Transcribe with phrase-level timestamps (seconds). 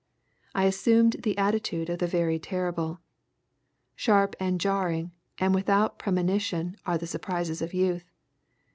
[0.55, 3.01] I assumed the attitude of the very terrible.
[3.95, 8.09] Sharp and jarring and without premonition are the surprises of youth.